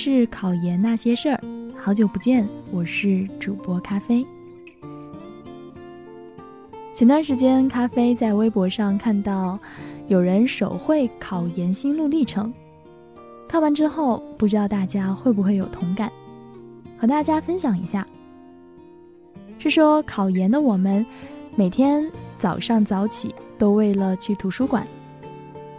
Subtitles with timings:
[0.00, 1.40] 是考研那些事儿，
[1.76, 4.24] 好久不见，我是主播咖啡。
[6.94, 9.58] 前段时间，咖啡在微博上看到
[10.06, 12.54] 有人手绘考研心路历程，
[13.48, 16.08] 看完之后，不知道大家会不会有同感，
[16.96, 18.06] 和大家分享一下。
[19.58, 21.04] 是说考研的我们，
[21.56, 22.08] 每天
[22.38, 24.86] 早上早起都为了去图书馆，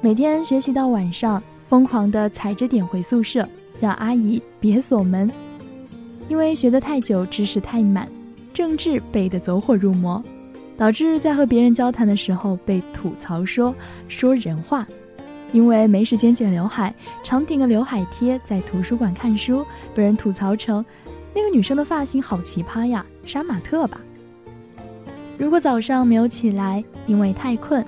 [0.00, 3.46] 每天学习到晚上，疯狂的踩着点回宿舍，
[3.80, 5.30] 让阿姨别锁门，
[6.28, 8.08] 因为学得太久，知识太满，
[8.52, 10.22] 政治背得走火入魔。
[10.76, 13.74] 导致在和别人交谈的时候被吐槽说
[14.08, 14.86] 说人话，
[15.50, 16.94] 因为没时间剪刘海，
[17.24, 20.84] 常顶个刘海贴在图书馆看书，被人吐槽成
[21.34, 23.98] 那个女生的发型好奇葩呀，杀马特吧。
[25.38, 27.82] 如果早上没有起来，因为太困，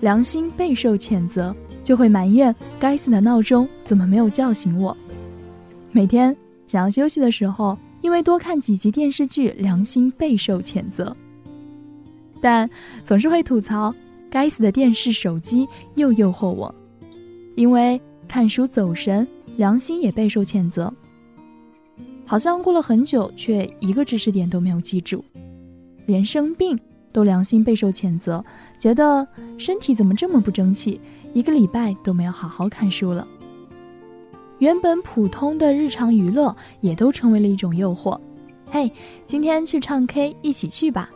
[0.00, 1.54] 良心备受谴责，
[1.84, 4.96] 就会埋怨该死的闹钟怎么没有叫醒我。
[5.94, 6.34] 每天
[6.66, 11.14] 想要休息的时候，因为多看几集电视剧，良心备受谴责。
[12.40, 12.68] 但
[13.04, 13.94] 总是会吐槽，
[14.30, 16.74] 该死的电视、手机又诱惑我，
[17.56, 20.92] 因为看书走神，良心也备受谴责。
[22.24, 25.22] 好像过了很久，却一个知识点都没有记住，
[26.06, 26.78] 连生病
[27.12, 28.42] 都良心备受谴责，
[28.78, 30.98] 觉得身体怎么这么不争气，
[31.34, 33.28] 一个礼拜都没有好好看书了。
[34.62, 38.16] 原本普通的日常娱乐也都成为了一种诱惑。
[38.70, 38.88] 嘿，
[39.26, 41.10] 今天去唱 K，一起去吧。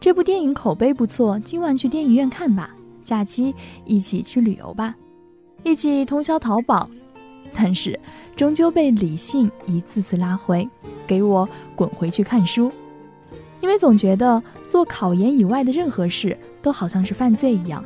[0.00, 2.74] 这部电影口碑不错，今晚去电影院看吧。
[3.04, 3.54] 假期
[3.86, 4.96] 一起去旅游吧，
[5.62, 6.90] 一起通宵淘宝。
[7.54, 7.96] 但是
[8.34, 10.68] 终究被理性一次次拉回，
[11.06, 12.72] 给我滚回去看书。
[13.60, 17.84] 因为总觉得做考研以外的任何事都好像是犯罪一样，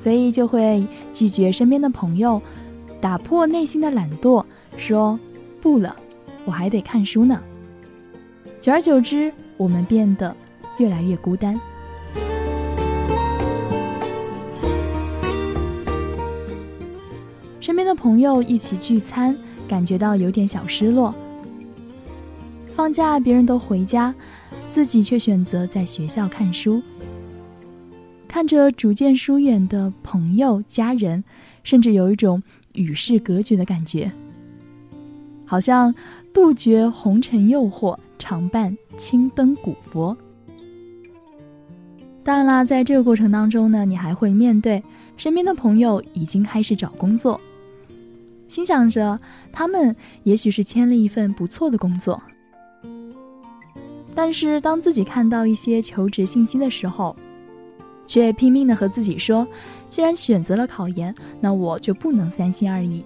[0.00, 2.42] 所以就会拒绝身边的朋友，
[3.02, 4.44] 打破内心的懒惰，
[4.78, 5.18] 说
[5.60, 5.96] 不了，
[6.44, 7.42] 我还得看书呢。
[8.60, 10.34] 久而久之，我们变得。
[10.78, 11.60] 越来越孤单，
[17.60, 19.36] 身边的朋友一起聚餐，
[19.68, 21.14] 感觉到有点小失落。
[22.74, 24.14] 放假别人都回家，
[24.70, 26.82] 自己却选择在学校看书，
[28.26, 31.22] 看着逐渐疏远的朋友、家人，
[31.62, 32.42] 甚至有一种
[32.74, 34.10] 与世隔绝的感觉，
[35.44, 35.94] 好像
[36.32, 40.16] 杜绝红尘诱惑，常伴青灯古佛。
[42.24, 44.82] 当然啦，在这个过程当中呢，你还会面对
[45.16, 47.40] 身边的朋友已经开始找工作，
[48.46, 49.20] 心想着
[49.52, 52.22] 他们也许是签了一份不错的工作，
[54.14, 57.16] 但是当自己看到一些求职信息的时候，
[58.06, 59.46] 却拼命的和自己说，
[59.88, 63.04] 既然选择了考研，那我就不能三心二意。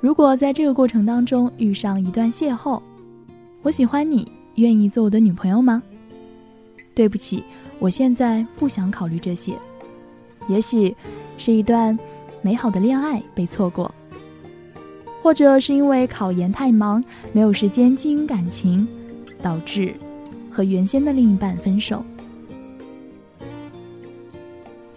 [0.00, 2.80] 如果在这个过程当中遇上一段邂逅，
[3.62, 5.82] 我喜欢你，愿意做我的女朋友吗？
[6.94, 7.42] 对不起，
[7.78, 9.54] 我现在不想考虑这些。
[10.46, 10.94] 也许
[11.38, 11.98] 是一段
[12.42, 13.92] 美好的恋爱被错过，
[15.22, 18.86] 或者是因为考研太忙，没有时间经营感情，
[19.42, 19.94] 导致
[20.50, 22.04] 和原先的另一半分手。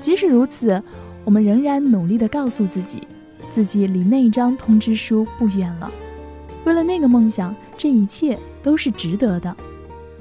[0.07, 0.81] 即使如此，
[1.25, 3.05] 我们仍然努力的告诉自己，
[3.51, 5.91] 自己离那张通知书不远了。
[6.63, 9.53] 为了那个梦想，这一切都是值得的。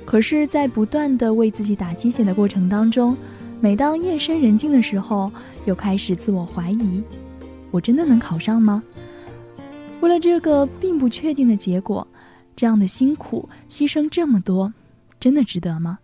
[0.05, 3.17] 可是，在不断的为自己打鸡血的过程当中，
[3.61, 5.31] 每当夜深人静的时候，
[5.67, 7.01] 又开始自我怀疑：
[7.71, 8.83] 我真的能考上吗？
[10.01, 12.05] 为了这个并不确定的结果，
[12.57, 14.75] 这样的辛苦牺牲这么多，
[15.21, 16.01] 真的值得吗？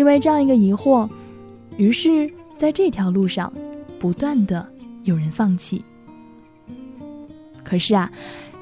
[0.00, 1.06] 因为这样一个疑惑，
[1.76, 2.26] 于是
[2.56, 3.52] 在这条路上，
[3.98, 4.66] 不断的
[5.02, 5.84] 有人放弃。
[7.62, 8.10] 可是啊，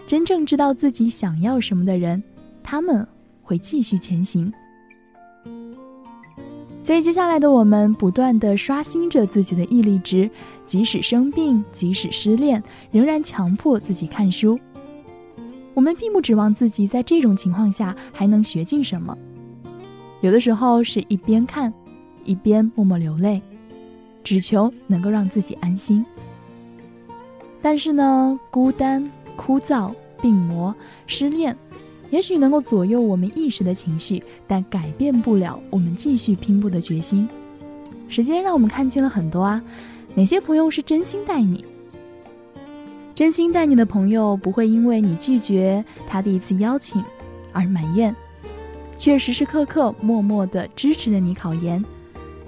[0.04, 2.20] 真正知道自己想要什么的人，
[2.60, 3.06] 他们
[3.40, 4.52] 会继续前行。
[6.82, 10.28] 所以接下来的我们，不断的刷新着自己的毅力值，
[10.66, 12.60] 即使生病，即使失恋，
[12.90, 14.58] 仍然强迫自己看书。
[15.72, 19.16] 我们并不指望自己在这种情况下还能学进什么，
[20.20, 21.72] 有的时候是一边看，
[22.24, 23.40] 一边默默流泪，
[24.24, 26.04] 只求能够让自己安心。
[27.62, 30.74] 但是呢，孤单、枯燥、病魔、
[31.06, 31.56] 失恋，
[32.10, 37.28] 也许能够左右我们一时的情绪，但改变不了我们继续拼搏的决心。
[38.08, 39.62] 时间让我们看清了很多啊，
[40.14, 41.64] 哪些朋友是真心待你？
[43.14, 47.02] 真心待你的朋友不会因为你拒绝他的一次邀请
[47.52, 48.14] 而埋怨，
[48.98, 51.82] 却时时刻刻默默的支持着你考研，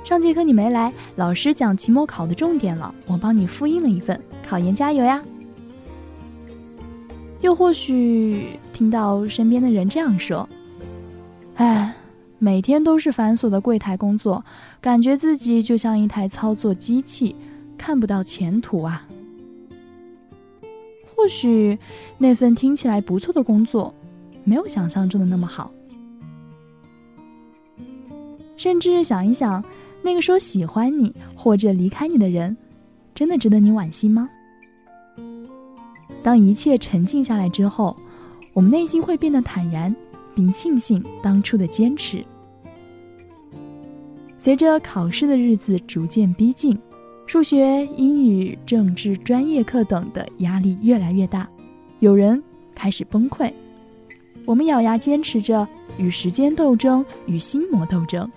[0.05, 5.23] 上节课你没来，老师讲期末考的重点了，我帮你复印了一份，考研加油呀。
[7.41, 10.47] 又或许听到身边的人这样说
[11.57, 11.95] ：“哎，
[12.39, 14.45] 每天都是繁琐的柜台工作，
[14.81, 17.35] 感觉自己就像一台操作机器，
[17.79, 19.07] 看不到前途啊。”
[21.15, 21.79] 或许
[22.19, 23.95] 那份听起来不错的工作，
[24.43, 25.71] 没有想象中的那么好。
[28.61, 29.65] 甚至想一想，
[30.03, 32.55] 那个说喜欢你或者离开你的人，
[33.15, 34.29] 真的值得你惋惜吗？
[36.23, 37.97] 当一切沉静下来之后，
[38.53, 39.97] 我们内心会变得坦然，
[40.35, 42.23] 并庆幸当初的坚持。
[44.39, 46.79] 随着考试的日子逐渐逼近，
[47.27, 51.49] 数学、英语、政治专业课等的压力越来越大，
[52.01, 52.43] 有人
[52.75, 53.51] 开始崩溃。
[54.51, 55.65] 我们咬牙坚持着，
[55.97, 58.29] 与时间斗争，与心魔斗争。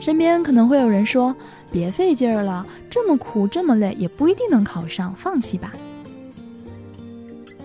[0.00, 1.32] 身边可能会有人说
[1.70, 5.72] ：“别费劲儿了，这么苦，这么累，也不一定能考上，放弃吧。”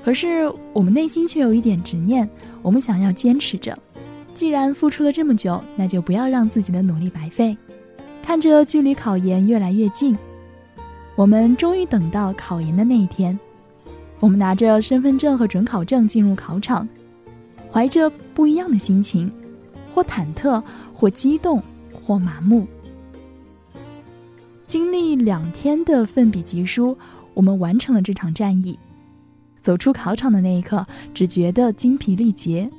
[0.05, 2.29] 可是我们内心却有一点执念，
[2.61, 3.75] 我们想要坚持着。
[4.35, 7.57] 既然付出了这么久，那就不要让自己的努力白费。
[8.23, 10.15] 看着距离考研越来越近，
[11.15, 13.39] 我们终于等到考研的那一天。
[14.19, 16.87] 我们拿着身份证和准考证进入考场，
[17.73, 19.31] 怀着不一样的心情，
[19.95, 21.59] 或忐忑，或激动，
[21.91, 22.67] 或麻木。
[24.67, 26.95] 经历两天的奋笔疾书，
[27.33, 28.77] 我们完成了这场战役。
[29.59, 30.85] 走出考场的那一刻，
[31.15, 32.69] 只觉得精疲力竭，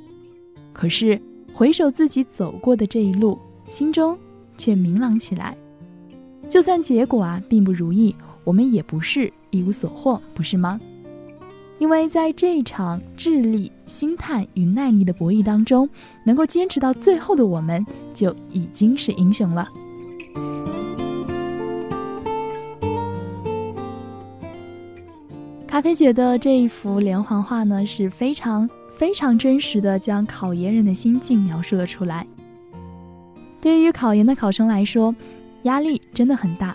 [0.71, 1.19] 可是
[1.53, 3.37] 回首自己走过的这一路，
[3.67, 4.17] 心中
[4.57, 5.57] 却明朗起来。
[6.47, 10.79] 就算结果啊并不如意，我们也不是一无所获，不是吗？
[11.77, 15.89] 因为在这一场智力、心态与耐力的博弈当中，
[16.23, 19.67] 能够坚持到最后的我们，就已经是英雄了。
[25.67, 32.25] 咖啡姐的这一幅连环画呢，是非常非常真实的，将考研人的心境描述了出来。
[33.59, 35.13] 对于考研的考生来说，
[35.63, 36.73] 压力真的很大，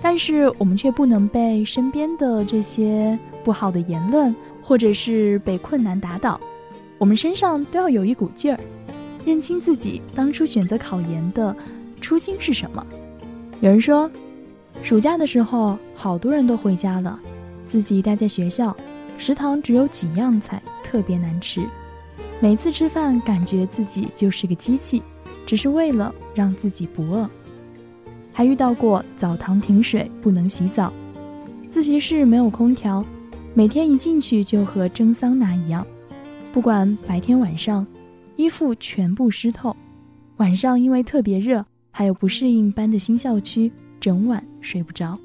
[0.00, 6.40] 但是我们却不能被身边的这些不好的言论，或者是被困难打倒，
[6.98, 8.60] 我们身上都要有一股劲儿，
[9.24, 11.54] 认清自己当初选择考研的
[12.00, 12.84] 初心是什么。
[13.60, 14.10] 有人说，
[14.82, 17.18] 暑假的时候，好多人都回家了。
[17.66, 18.76] 自己待在学校，
[19.18, 21.60] 食堂只有几样菜，特别难吃。
[22.40, 25.02] 每次吃饭，感觉自己就是个机器，
[25.44, 27.28] 只是为了让自己不饿。
[28.32, 30.90] 还遇到过澡堂停水，不能洗澡；
[31.68, 33.04] 自习室没有空调，
[33.52, 35.86] 每天一进去就和蒸桑拿一样，
[36.52, 37.86] 不管白天晚上，
[38.36, 39.74] 衣服全部湿透。
[40.36, 45.18] 晚上因为特别热，还有不适应搬的新校区，整晚睡不着。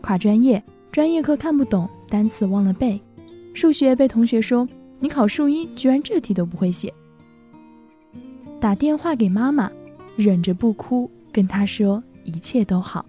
[0.00, 0.62] 跨专业。
[0.90, 3.00] 专业课看不懂，单词忘了背，
[3.54, 4.68] 数学被同学说
[5.00, 6.92] 你考数一居然这题都不会写。
[8.60, 9.72] 打电话给妈妈，
[10.16, 13.06] 忍着不哭，跟她说一切都好。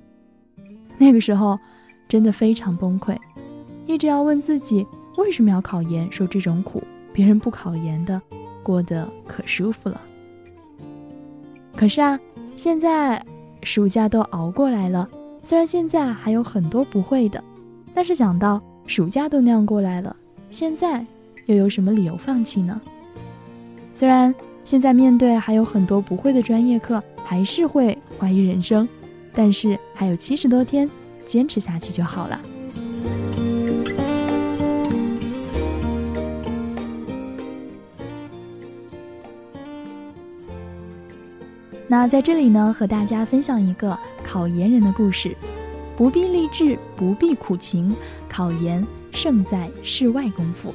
[0.97, 1.59] 那个时候
[2.07, 3.17] 真的非常崩溃，
[3.85, 4.85] 一直要问自己
[5.17, 8.21] 为什么要考研，受这种苦，别人不考研的
[8.61, 10.01] 过得可舒服了。
[11.75, 12.19] 可是啊，
[12.55, 13.23] 现在
[13.61, 15.09] 暑假都熬过来了，
[15.43, 17.43] 虽然现在还有很多不会的。
[17.93, 20.15] 但是想到暑假都那样过来了，
[20.49, 21.05] 现在
[21.45, 22.81] 又有什么理由放弃呢？
[23.93, 28.87] 虽然现在面对还有很多不会的专业课，还是会怀疑人生，
[29.33, 30.89] 但是还有七十多天，
[31.25, 32.39] 坚持下去就好了。
[41.87, 45.35] 那在这里呢，和大家分享一个考研人的故事。
[45.95, 47.95] 不必励志，不必苦情，
[48.27, 50.73] 考研胜在室外功夫。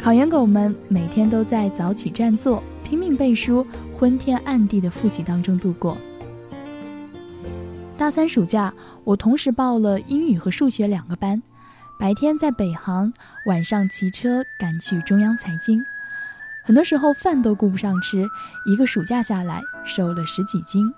[0.00, 3.66] 考研狗们每天都在早起占座、拼命背书、
[3.98, 5.98] 昏天暗地的复习当中度过。
[7.98, 11.42] 大三暑假，我同时报了英语和数学两个班，
[11.98, 13.12] 白天在北航，
[13.46, 15.82] 晚上骑车赶去中央财经。
[16.70, 18.30] 很多时候饭都顾不上吃，
[18.64, 20.94] 一个暑假下来瘦了十几斤。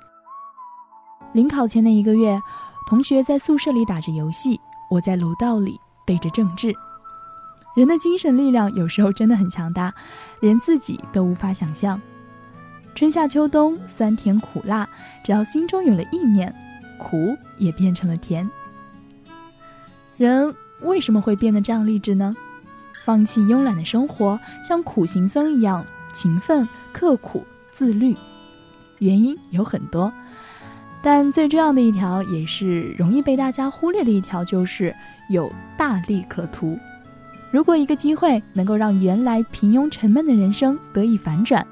[1.33, 2.39] 临考前的一个月，
[2.87, 4.61] 同学在宿舍里打着游戏，
[4.91, 6.75] 我在楼道里背着政治。
[7.75, 9.91] 人的精神力量有时候真的很强大，
[10.43, 11.99] 连自己都无法想象。
[12.95, 14.87] 春夏秋冬，酸甜苦辣，
[15.25, 16.55] 只要心中有了意念，
[16.99, 18.47] 苦也变成了甜。
[20.19, 22.37] 人为什么会变得这样励志呢？
[23.05, 28.17] 放弃慵懒的生活，像苦行僧一样勤奋、刻苦、自律。
[28.99, 30.13] 原因有很多，
[31.03, 34.95] 但最重要的一条，也是容易被大家忽略的一条，就是
[35.29, 36.79] 有大利可图。
[37.51, 41.67] 如果一个机会能够让原来平庸沉闷的人生得以反转，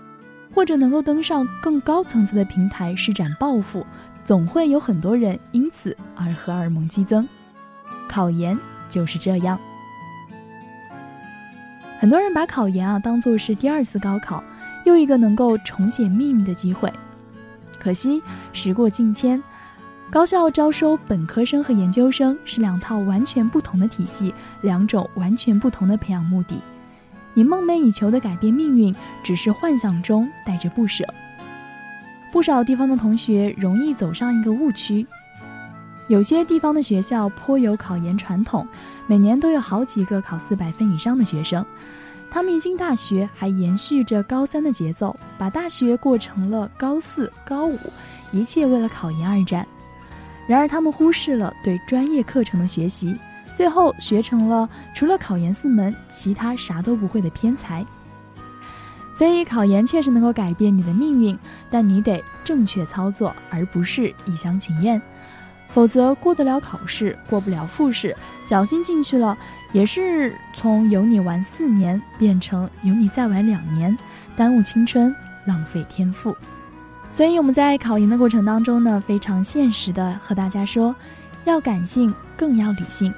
[0.55, 3.87] 或者能够登上更高层次的平台施展抱负，
[4.25, 7.27] 总会有很多人因此而荷尔蒙激增。
[8.09, 8.59] 考研
[8.89, 9.59] 就是这样，
[12.01, 14.43] 很多人把考研啊当做是第二次高考，
[14.87, 16.91] 又一个能够重写命运的机会。
[17.79, 18.23] 可惜
[18.55, 19.41] 时过境迁。
[20.11, 26.57] 高校招收本科生和研究生是两套完全不同的体系，两种完全不同的培养目的。
[27.35, 31.05] 你梦寐以求的改变命运，只是幻想中带着不舍。
[32.33, 35.07] 不少地方的同学容易走上一个误区：
[36.11, 38.67] 有些地方的学校颇有考研传统，
[39.07, 41.65] 每年都有好几个考四百分以上的学生。
[42.29, 47.79] 他们一进大学，还延续着高三的节奏，把大学过成了高四、高五，
[48.33, 49.65] 一切为了考研而战。
[50.49, 53.15] 然而，他们忽视了对专业课程的学习，
[53.55, 57.87] 最后学成了除了考研四门，其他啥都不会的偏才。
[59.15, 61.39] 所以，考研确实能够改变你的命运，
[61.71, 65.01] 但你得正确操作，而不是一厢情愿。
[65.73, 69.37] 否则，过得了考试，过不了复试，侥幸进去了，
[69.73, 73.97] 也是从有你玩四年变成有你再玩两年，
[74.35, 76.37] 耽误青春，浪费天赋。
[77.13, 80.95] 所以我们在考研的过程当中呢，非常现实的和大家说，
[81.45, 83.13] 要感性，更要理性。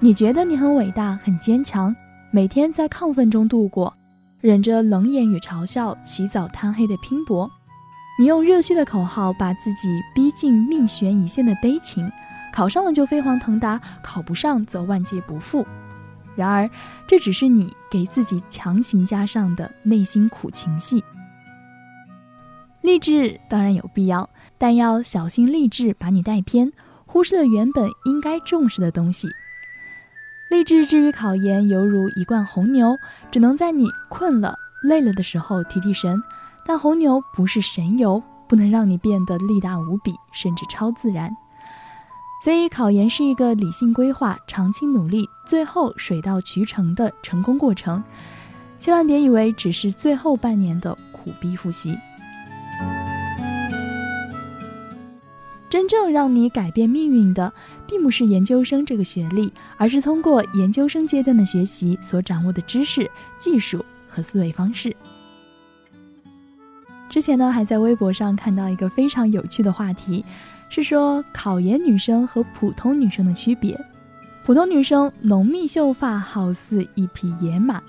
[0.00, 1.94] 你觉得你很伟大、很坚强，
[2.30, 3.94] 每天在亢奋中度过，
[4.40, 7.50] 忍着冷眼与嘲笑，起早贪黑的拼搏。
[8.16, 12.08] 你用热血的口号把自己逼进命悬一线的悲情，
[12.52, 15.66] 考上了就飞黄腾达，考不上则万劫不复。
[16.36, 16.70] 然而，
[17.08, 21.02] 这只是你给自己强行加上的内心苦情戏。
[22.82, 24.28] 励志当然有必要，
[24.58, 26.70] 但要小心励志把你带偏，
[27.06, 29.28] 忽视了原本应该重视的东西。
[30.50, 32.96] 励志至于考研，犹如一罐红牛，
[33.32, 34.54] 只能在你困了、
[34.84, 36.22] 累了的时候提提神。
[36.66, 41.34] 但红牛不是神油，不能让你变得力大无比，甚至超自然。
[42.42, 48.02] 所以，考研是一个理性规划、长期努力，最后水到渠成的成功过程。
[48.78, 51.96] 千万别以为只是最后半年的苦逼复习。
[55.70, 57.50] 真正让你改变命运的，
[57.86, 64.94] 并不是研究生这个学历，而是通过研究生阶段的学习所掌握的知识、技术和思维方式。
[67.14, 70.24] 之前呢，还在微博上看到一个非常有趣的话题，
[70.68, 73.80] 是说考研女生和普通女生的区别。
[74.44, 77.80] 普通女生浓密秀发，好似一匹野马，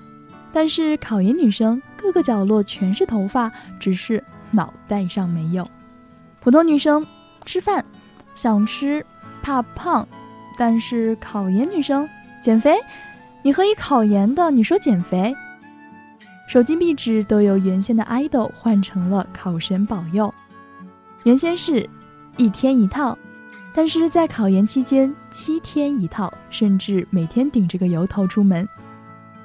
[0.53, 5.67] 但是考研女生各个角落全是头发，只是脑袋上没有。
[6.39, 7.03] 普通女生。
[7.45, 7.83] 吃饭，
[8.35, 9.03] 想吃，
[9.41, 10.07] 怕胖，
[10.55, 12.07] 但是考研女生
[12.43, 12.75] 减肥，
[13.41, 14.51] 你何以考研的？
[14.51, 15.35] 你说减肥？
[16.47, 20.33] 手机壁纸都由原先的爱豆换成了考神保佑，
[21.23, 21.89] 原先是
[22.37, 23.17] 一天一套，
[23.73, 28.67] 但是在考研期间七天一套，甚至每天顶着个油头出门。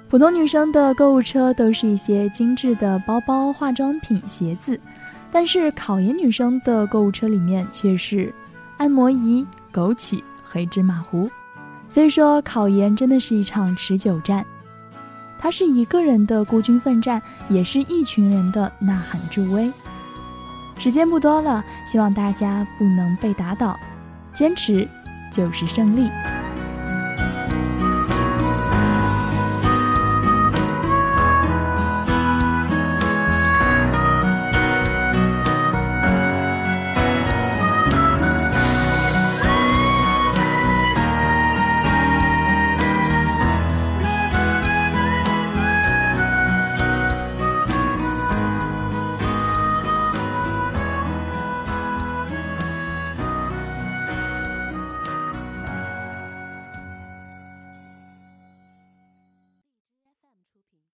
[0.09, 4.79] 普通女生的购物车都是一些精致的包包、化妆品、鞋子。
[5.33, 8.35] 但是考研女生的购物车里面却是
[8.79, 11.31] 按摩仪、枸杞、黑芝麻糊，
[11.89, 14.45] 所以说考研真的是一场持久战，
[15.41, 19.73] 他是一个人的孤军奋战，也是一群人的呐喊助威。
[20.79, 23.75] 时间不多了，希望大家不能被打倒，
[24.35, 24.87] 坚持
[25.33, 26.09] 就是胜利。